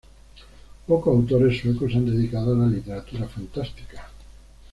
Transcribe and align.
Pocos 0.87 1.11
autores 1.13 1.59
suecos 1.59 1.91
se 1.91 1.99
han 1.99 2.07
dedicado 2.07 2.55
a 2.55 2.57
la 2.57 2.65
literatura 2.65 3.27
fantástica. 3.27 4.09